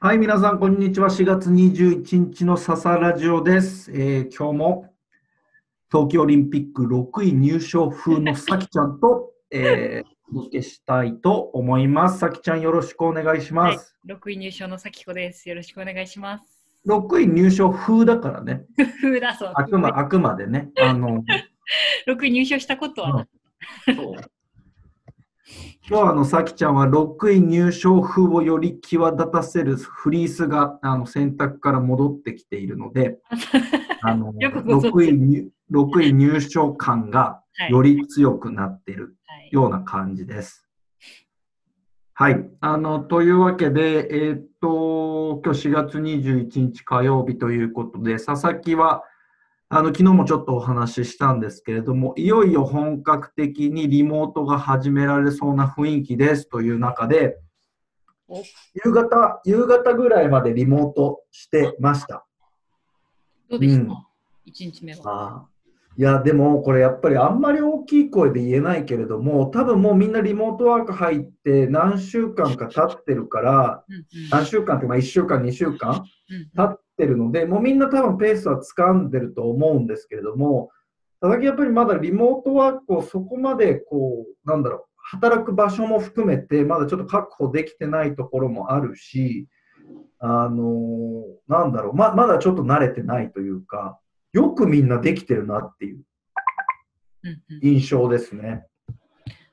[0.00, 1.08] はい、皆さん、こんにちは。
[1.08, 3.90] 4月21日の笹ラジオです。
[3.90, 4.94] えー今日も
[5.90, 12.20] 東京オリンピック6位入賞風のさきちゃんと、えーお届けしたいと思います。
[12.20, 13.96] さきちゃん、よろしくお願いします。
[14.08, 15.48] 6位入賞の咲子です。
[15.48, 16.44] よろしくお願いします。
[16.86, 18.66] 6位入賞風だからね。
[19.00, 19.52] ふうだそう。
[19.52, 20.70] あくまあくまでね。
[20.80, 21.24] あの、
[22.06, 24.14] 6位入賞したことはない、そう
[25.90, 33.16] 今日はあの、さきちゃんは6位入賞風をより際立たせるフリースがあの選択から戻ってきているので、
[34.02, 40.68] あのよくご存知6位入6位入賞感がはいより強くなっているはいような感じです。
[42.12, 42.50] はい。
[42.60, 49.04] あの、というわけで、えーっと、今日4月21日火曜日ということで、佐々木は、
[49.70, 57.38] あの、昨日もちょっとお話ししたんですけれども、いよいよ本格的にリモートが始められそうな雰囲気ですという中で
[58.28, 58.42] お、
[58.84, 62.24] 夕方、夕方ぐらいまでリモートしてました。
[63.50, 64.06] どうでした、うん
[64.46, 65.00] 一 ?1 日目は。
[65.04, 65.48] ああ
[65.98, 80.70] いや、でもこれやっぱりあんまり大きい声で言えないけれども、多分もうみんなリモートワーク入って何週間か経ってるから、うんうん何週間ってまあ1週間、2週間うん経ってるので、もうみんな多分ペースは掴んでると思うんですけれども、
[81.20, 89.46] 佐々木やっぱりまだリモートワークをそこまでこう、なんだろう、働く場所も含めて、まだちょっと確保できてないところもあるし、
[90.18, 93.98] あのなんだろう、ままだちょっと慣れてないというか、
[94.32, 96.02] よくみんなできてるなっていう
[97.62, 98.66] 印象ですね。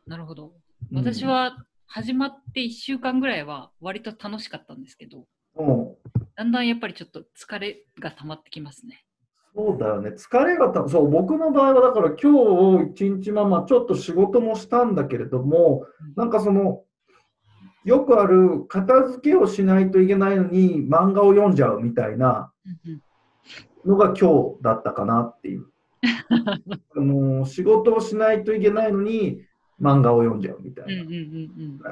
[0.06, 0.48] なるほど。
[0.48, 0.52] うん
[0.92, 5.95] 私、は始まって1週間ぐらいは割と楽しかったんですけど、うん
[6.38, 9.06] だんだんやっぱりちょっと疲れが溜まってきますね。
[9.56, 10.10] そうだよね。
[10.10, 15.86] 疲れがた、そう、僕の場合はだから今日一日まあまあちょっと仕事もしたんだけれども、
[16.18, 16.82] なんかその、
[17.86, 22.52] よくある片付けをしないといけないのに漫画を読んじゃうみたいな
[23.86, 25.68] のが今日だったかなっていう。
[26.98, 29.42] あの仕事をしないといけないのに
[29.82, 31.02] 漫画を読んじゃうみたいな。
[31.02, 31.20] うんうんうん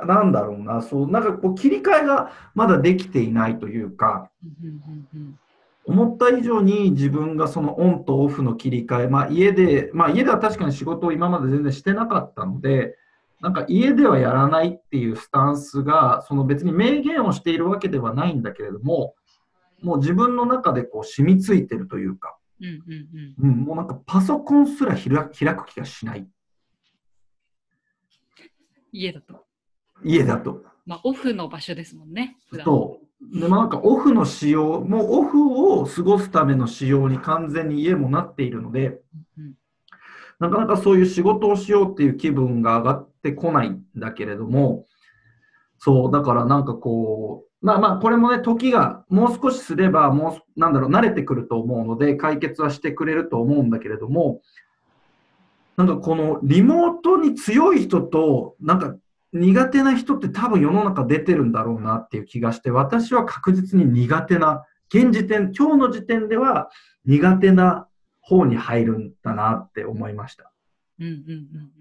[0.02, 5.40] うんなんだろうな、そう、なんかこう切り替えがまだできていないというか、うんうんうん
[5.86, 12.96] 思った以上に自分がそのオンとオフの切り替え、まあ家で、まあ家では確かに仕事を今まで全然してなかったので、
[13.42, 19.16] なんか家ではやらないっていうスタンスが、その別に明言をしているわけではないんだけれども、
[19.82, 26.26] もう自分の中でこう染みついてるというか、うんうんうんうん、もうなんかパソコンすら開開く気がしない。
[28.94, 29.44] 家だと。
[30.04, 30.64] 家だと。
[30.86, 32.38] まあ、オフの場所ですもんね。
[32.64, 33.40] そう。
[33.40, 39.02] でもなんかオフの仕様、もうオフを過ごすための仕様に完全に家もなっているので、
[39.38, 39.54] うん
[40.40, 44.86] なかなかそういう仕事をしようっていう気分が上がってこないんだけれども、
[45.78, 54.42] そう、だからなんかこう、まあまあ、これもね、時がもう少しすれば、もう、なんだろう、慣れてくると思うので、解決はしてくれると思うんだけれども、
[55.78, 58.96] なんかこのリモートに強い人と、なんか
[59.34, 64.64] 苦手な人って多分世の中出てるんだろうなっていう気がして、私は確実に苦手な、
[64.94, 66.70] 現時点、今日の時点では
[67.06, 67.88] 苦手な
[68.22, 70.52] 方に入るんだなって思いました。
[71.00, 71.24] うんうんうん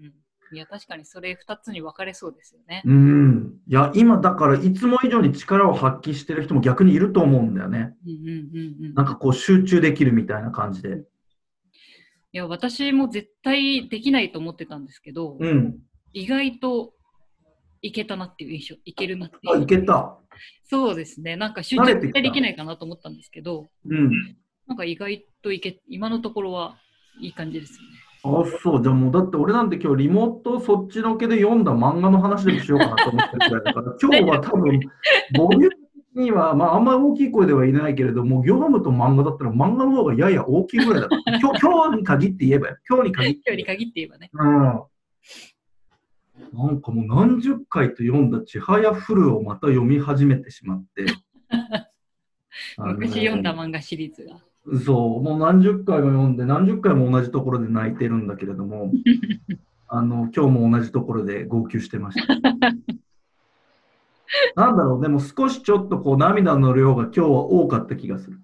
[0.05, 0.13] うん。
[0.53, 2.81] いや、確かにそれ2つに分かれそうですよね。
[2.85, 3.53] うん。
[3.67, 7.95] いや、今だからいつも以上に力を発揮してる人も逆にいると思うんだよね。
[8.05, 8.93] うんうんうんうん。
[8.93, 11.03] なんかこう集中できるみたいな感じで。
[12.33, 15.77] いや、私も絶対できないと思ってたんですけど、うん。
[16.13, 16.93] 意外と
[17.83, 19.61] いけたなっていう印象、いけるなっていあ、う。
[19.61, 20.17] いけた。
[20.63, 21.35] そうですね。
[21.35, 24.09] なんか集中絶対できないかなと思ったんですけど、うん。
[24.67, 26.75] なんか意外といけ、今のところは
[27.21, 28.47] いい感じですよね。
[28.47, 28.81] あ、そう。
[28.81, 34.79] じゃあもうだって俺なんて今日リモートそっちのけで読んだ漫画の話でもしようかなと思ってるくらいだから、今日は多分、
[35.37, 35.71] ボリュー
[36.15, 41.09] には、まああんまり大きい声では言えないけれども、業務と漫画だったら漫画の方がやや大きいぐらいだ
[41.41, 42.77] 今日今日に限って言えばよ。
[42.89, 44.29] 今日に限って今日に限って言えばね。
[44.33, 44.83] うん。
[46.53, 51.05] なんかもう何十回と読んだちはやふるをまた読み始めてしまって。
[52.77, 54.39] 昔読んだ漫画シリーズが。
[54.85, 58.91] そう、もう何十回も読んで、何十回も同じところで泣いてるんだけれども、
[59.87, 62.35] あの今日も同じところで号泣してました。
[64.55, 68.39] なんだろう、でも少しちょっとこう涙の量が今日は多かった気がする。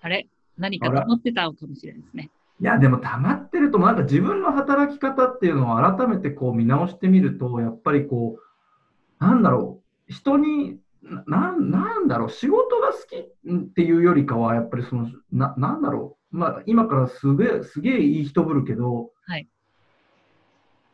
[0.00, 0.28] あれ？
[0.58, 2.30] 何か溜まってたのかもしれないですね。
[2.60, 10.78] いや、でも溜まってると、なんか自分の働き方っていうのを改めてこう見直してみると、やっぱりこう、なんだろう、人に、
[11.26, 19.48] ななんだろう、仕事が好きっていうよりかは、やっぱりその、ななんだろう、まあ、今からすげえ、すげえいい人ぶるけど、はい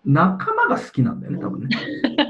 [0.05, 1.76] 仲間が好きなんだよね、多分ね。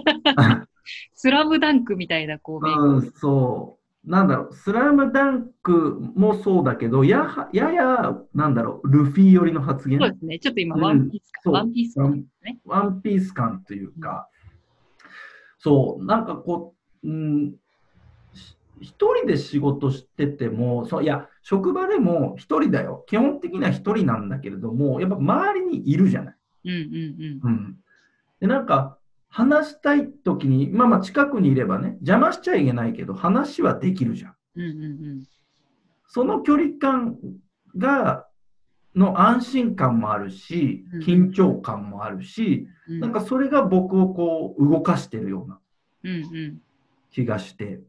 [1.23, 3.77] スラムダンクみたいなこう、うん、そ
[4.07, 9.99] なんだろう、スラムダンクもそうだけど、やはやや、なんだろう、ルフィ寄りの発言？
[9.99, 10.39] そうですね。
[10.39, 12.59] ちょっと今、うんワンピースそう感、ワンピース感ね。
[12.65, 14.31] ワンピース感というか、
[15.59, 16.75] そう、なんかこ
[17.05, 17.55] う、うん、
[18.33, 23.05] し一人で仕事してても、そういや、職場でも一人だよ。
[23.07, 26.37] 基本的には一人なんだけれども、やっぱ周りにいるじゃない。
[26.65, 27.77] うんうんうん。
[28.41, 28.97] で、なんか、
[29.31, 34.35] 話したいときに、まあまあ近くにいればね、邪魔しちゃいけないけど、話はできるじゃん。
[34.57, 34.63] うん。
[34.63, 35.25] うんうん
[36.13, 37.17] その距離感
[37.77, 38.27] が、
[38.97, 42.99] の安心感もあるしうん、緊張感もあるし、うん。
[42.99, 45.61] なんかそれが僕をこう動かしてるような
[46.03, 46.17] うんう
[46.49, 46.61] ん。
[47.13, 47.81] 気がして、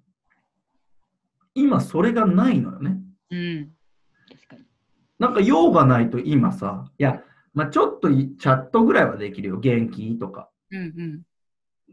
[1.55, 2.99] 今それがないのよね。
[3.31, 3.71] うん。
[4.29, 4.61] 確かに。
[5.17, 7.23] なんか用がないと今さ、いや、
[7.55, 9.59] まあ、ちょっといチャットぐらいはできるよ。
[9.59, 10.49] 元気とか。
[10.69, 11.21] うんうん。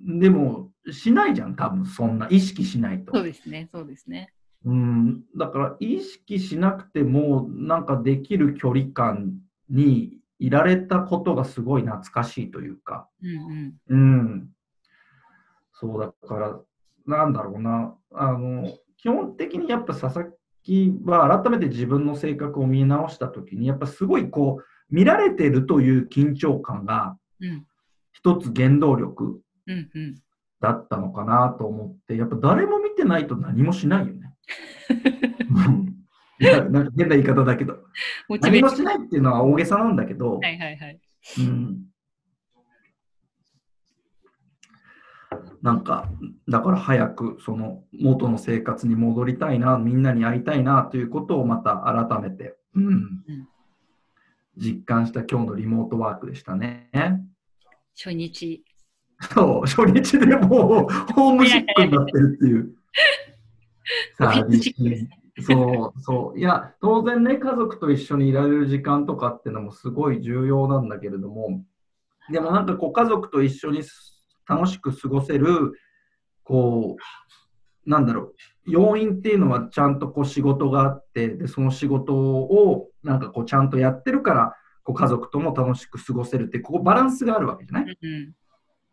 [0.00, 2.28] でも、しないじゃん、多分そんな。
[2.30, 3.14] 意識しないと。
[3.14, 3.68] そうですね。
[3.70, 4.32] そうですね。
[4.64, 9.34] うん、だから意識しなくても、なんかできる距離感
[9.70, 14.20] にいられたことがすごい懐かしいというか、うんうん。
[14.20, 14.48] うん。
[15.72, 16.60] そうだから、
[17.06, 20.30] なんだろうな、あの、基本的にやっぱ佐々
[20.64, 27.64] 木は改めて自分の性格を見直したときに、やっぱすごいこう、見られてるという緊張感がうん
[28.12, 30.14] 一つ原動力うんうん。
[30.60, 34.34] だったのかなと思って、やっぱ誰も見てないと何もしないよね。
[35.66, 35.94] うん
[36.40, 37.78] いやなんか変な言い方だけど。
[38.28, 41.00] 何もしないっていうのは大げさなんだけど、はいはいはい。
[41.38, 41.84] うん、
[45.62, 46.08] なんか、
[46.48, 53.24] だから早くその元の生活に戻りたいな、みんなに会いたいなということをまた改めて、うん
[54.56, 56.90] 実感した今日のリモートワークでしたね。
[57.96, 58.64] 初日。
[59.20, 62.74] そう、初日でもうホームシックになってるっていう。
[64.20, 65.10] オフィスシックですね
[65.40, 66.38] そう、そう。
[66.38, 71.62] いや、当然ね、家族と一緒にいられる時間とかっていうのもすごい重要なんだけれども、
[72.30, 73.82] でもなんかこう、家族と一緒に
[74.48, 75.72] 楽しく過ごせる、
[76.42, 78.34] こう、なんだろう、
[78.66, 87.84] 要因っていうのはちゃんとこう仕事があって、で、その仕事をなんかこうちゃんとやってるから、こう家族とも楽しく過ごせるって、ここバランスがあるわけじゃない？
[87.84, 88.34] うんうん。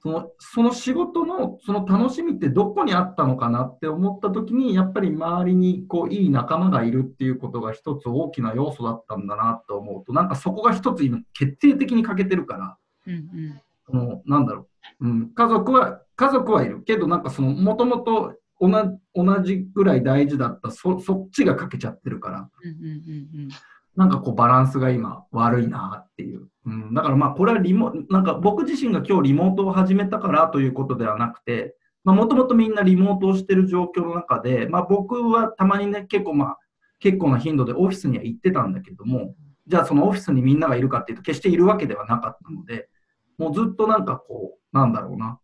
[0.05, 13.61] そのその仕事のその楽しみってどこにあったのかなって思った時にやっぱり周りにこういい仲間がいるっていうことが一つ大きな要素だったんだなと思うとなんかそこが一つ今決定的に欠けてるからうんうん。
[13.87, 14.67] そのなんだろ
[15.01, 16.83] う、うん、家族は家族はいる。
[16.83, 18.69] けどなんかそのもともと同
[19.15, 22.49] 同じぐらい大事だったそそっちが欠けちゃってるから。
[22.63, 23.49] うんうんうん
[23.95, 26.47] なんかこうバランスが今悪いなっていう。
[26.65, 36.57] うん、だからまあこれはリモ、なんか僕自身が今日リモートを始めたからということではなくて、まあもともとみんなリモートをしてる状況の中で、まあ僕はたまにね、結構まあ
[36.99, 39.35] 結構な頻度でオフィスには行ってたんだけども、
[39.67, 42.89] じゃあそのオフィスにみんながいるかっていうと決しているわけではなかったので、
[43.37, 45.39] もうずっとなんかこう、なんだろうな、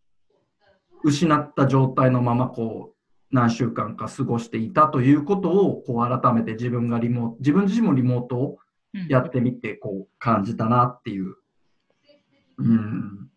[1.04, 2.91] 失った状態のままこう、
[3.32, 8.58] 何週間か過ごしていたということをこう改めて自分がリモート、自分自身もリモートを
[8.94, 9.08] うん。
[9.08, 11.34] やってみてこう感じたなっていう。
[12.58, 13.30] うん、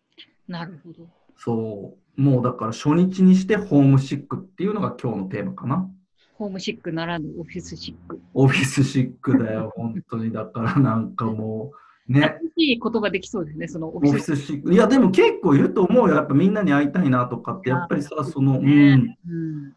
[0.46, 1.08] なるほど。
[1.36, 2.20] そう。
[2.20, 5.90] もうだから初日にしてホームシックっていうのが今日のテーマかな。
[6.34, 8.20] ホームシックならぬオフィスシック。
[8.34, 10.30] オフィスシックだよ、 本当に。
[10.30, 11.72] だからなんかも
[12.08, 14.18] う、ね、いい言葉できそうですね、そのオオフィ。
[14.18, 14.72] スシック。
[14.72, 16.16] いや、でも結構いると思うよ。
[16.16, 18.68] やっぱみんなに会いたいなとかって、やっぱりさ、その、うん。
[18.68, 19.75] うん。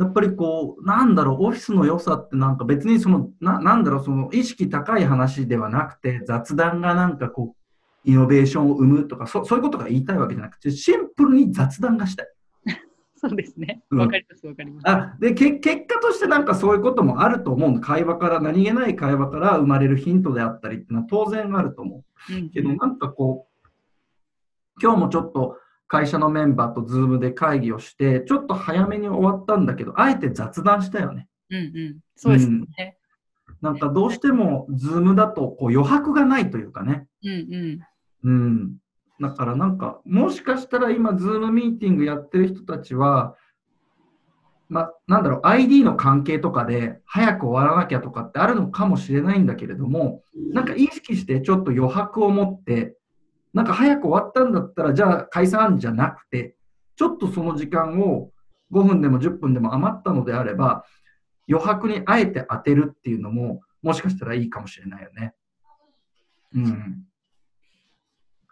[0.00, 12.26] やっぱりこう、なんだろう、オフィスの良さってなんか別にその、ななんだろう、その意識高い話ではなくて、雑談がなんかこう、イノベーションを生むとか、そそういうことが言いたいわけじゃなくて、シンプルに雑談がしたい。
[13.14, 13.82] そうですね。
[13.90, 14.88] うんわかります、わかります。
[14.88, 17.80] あでけ結果としてなんかそういうこともあると思うの。
[17.80, 22.48] 会話から、何気ない会話から生まれるヒントであったりっていうのは当然あると思うんう。
[22.48, 23.68] けど、なんかこう、
[24.82, 25.58] 今日もちょっと
[25.90, 31.26] 会社のメンバーと Zoom で会議をして、ちょっと早めに終わったんだけど、あえて雑談したよね。
[31.50, 31.98] うんうん。
[32.14, 32.96] そうですね。
[33.60, 37.08] なんかどうしても、 Zoom だとこう余白がないというかね。
[37.24, 37.80] うん
[38.22, 38.30] うん。
[38.30, 38.76] うん。
[39.20, 43.34] だからなんか、もしかしたら今、ズームミーティングやってる人たちは、
[44.68, 52.94] まあ、なんだろう、ID の関係とかで早く終わらなきゃとかってあるのかもしれないんだけれども、なんか意識してちょっと余白を持って、
[53.52, 56.56] なんか早く終わったんだったら、じゃあ解散じゃなくて、
[56.96, 58.30] ちょっとその時間を
[58.72, 60.84] 5分でも10分でも余ったのであれば、
[61.48, 65.34] 余白にあえて当てるっていうのも、もしかしたらいいかもしれないよね。
[66.54, 67.06] うん。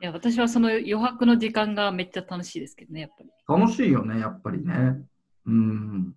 [0.00, 3.30] いや私はその余白の時間がめっちゃ楽しいですけどね、やっぱり。
[3.60, 5.00] 楽しいよね、やっぱりね。
[5.46, 6.14] うん。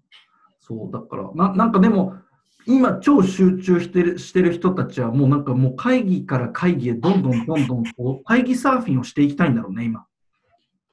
[0.60, 2.16] そう、だから、ななんかでも、
[2.66, 10.06] 今超集中してるしてる人たちはもうなんかもう会議から会議へどんどんどんどんこう会議サーフィンをしていきたいんだろうね、今。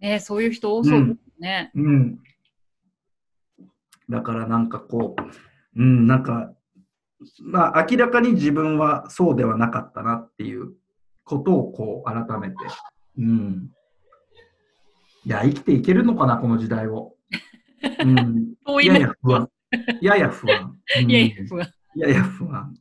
[0.01, 1.71] ね、そういう人多そうですね。
[1.75, 2.19] うん。
[4.09, 6.53] だからなんかこう、うん、なんか、
[7.41, 10.73] まあ明らかに自分はそうではなかったなっていう
[11.25, 12.57] ことをこう改めて、
[13.19, 13.71] うん。
[15.25, 17.15] いや、生きていけるのかな、この時代を。
[18.03, 18.55] うん。
[18.65, 19.49] 遠い目やや不安。
[20.01, 20.77] やや不安。
[21.03, 21.69] うんいやいや、不安。
[21.95, 22.75] いやいや不安。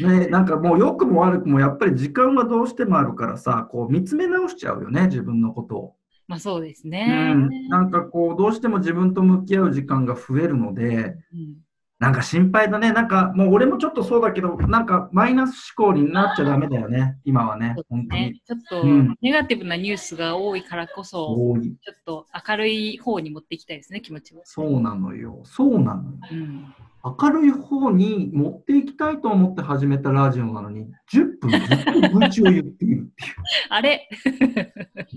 [0.00, 5.96] ね、なんかもう良くも悪くもやっぱり時間はどうしてもあるからさ、こう見つめ直しちゃうよね、自分のことを。
[6.26, 7.34] まあそうですうね。
[7.34, 11.56] ん、なんかこう、どうしても自分と向き合う時間が増えるので、うん
[11.98, 12.92] なんか心配だね。
[12.92, 18.40] なんかもう俺もちょっとそうだけど、なんかマイナス思考になっちゃダメだよね、今はね本当ねに。
[18.40, 21.62] ちょっとうんネガティブなニュースが多いからこそ、多い。
[21.62, 24.42] ちょっと明るい方に持っていきたいですね、気持ちを。
[24.44, 25.40] そうなのよ。
[25.44, 26.18] そうなのよ。
[26.32, 26.74] うん。
[27.18, 33.10] 明るい方に持っていきたいと思って始めたラジオなのに、10分ずっと愚痴を言っているっていう。
[33.70, 34.08] あれ？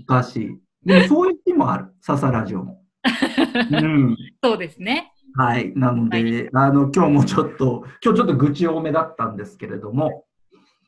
[0.00, 0.58] おかしい。
[0.86, 2.80] でもそういう日もある、笹ラジオも。
[3.70, 4.16] うん。
[4.42, 5.12] そうですね。
[5.36, 5.72] はい。
[5.76, 10.24] なので、あの、今日もちょっと、今日ちょっと愚痴多めだったんですけれども、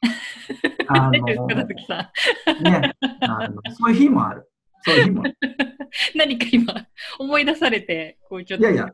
[0.89, 1.47] あの。
[2.63, 4.49] ね、あの、そういう日もある。
[4.83, 5.37] そういう日もある。
[6.17, 6.75] 何か今、
[7.19, 8.67] 思い出されて、こうちょっと。
[8.67, 8.93] いやいや、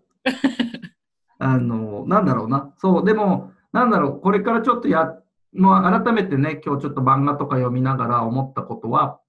[1.38, 2.74] あの、なんだろうな。
[2.78, 5.14] そう、でも、なんだろう、これからちょっとや、
[5.54, 9.20] もう改めてね、今日ちょっと漫画とか読みながら思ったことは、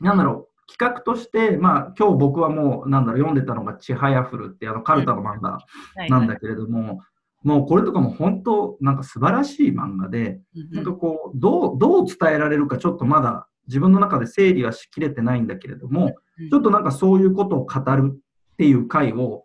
[0.00, 7.00] なんだろう、企画として、まあ、今日僕はもう、なんだろう、読んでたのが、ちはやふるって、あの、カルタの漫画はいなんだけれども、
[7.42, 16.50] もうこれとかも本当、なんか素晴らしい漫画で、うんなんかこう、どう、どう伝えられるか、ちょっとまだ自分の中で整理はしきれてないんだけれども、うん。
[16.50, 19.44] ちょっとなんかそういうことを語るっていう回を、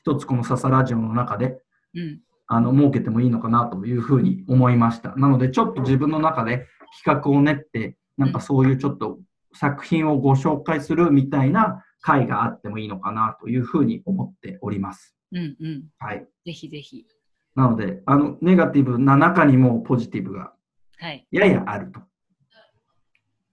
[0.00, 1.60] 一つこの笹ラジオの中で、
[1.94, 2.20] うん。
[2.46, 5.14] あの、設けてもいいのかなというふうに思いました。
[5.16, 6.66] なので、ちょっと自分の中で
[7.04, 9.18] 企画を練って、なんかそういうちょっと
[9.52, 15.14] 作品をご紹介するみたいな回があってもいいのかなというふうに思っております。
[15.32, 15.84] うんうん。
[15.98, 16.26] はい。
[16.44, 17.06] ぜひぜひ。
[17.54, 20.52] なので、あの、ネガティブな中にもポジティブが
[21.00, 21.26] はい。
[21.30, 21.92] ややある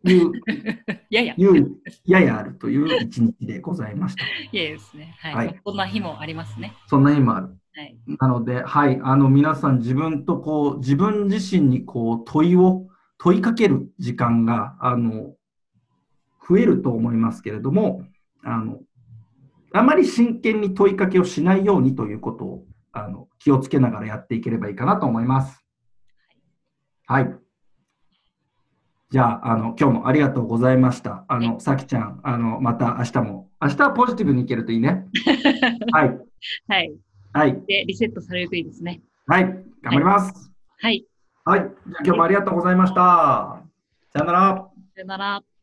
[0.04, 0.42] という、い
[1.16, 4.26] やいや、いいうややあるという一日でございました。
[4.52, 5.16] やですね。
[5.20, 5.36] はい。
[5.36, 6.74] はいまあこんな日もありますね。
[6.88, 7.56] そんな日もある。
[7.76, 7.98] はい。
[8.20, 12.88] なので、はい、あの、皆さん自分とこう、自分自身にこう、問いを、
[13.18, 15.36] 問いかける時間が、あの、
[16.48, 18.04] 増えると思いますけれども、
[18.44, 18.80] あの、
[19.74, 25.66] あまり真剣に問いかけをしないようにということを、あの、気をつけながらやっていければいいかなと思います。
[27.08, 27.36] はい。
[29.10, 31.26] じゃあ、あの、今日もありがとうございました。
[31.28, 35.06] あの、さきちゃん、あの、また明日も、明日はポジティブにいけるといいね。
[35.92, 36.20] はい。
[36.68, 36.96] はい。
[37.34, 37.64] はい。
[37.68, 39.02] で、リセットされるといいですね。
[39.28, 39.44] はい。
[39.44, 40.52] 頑張ります。
[40.80, 41.06] はい。
[41.44, 41.60] はい。
[41.60, 41.72] じゃあ
[42.04, 43.62] 今日もありがとうございました。
[44.14, 44.70] さよなら。
[44.96, 45.55] さよなら。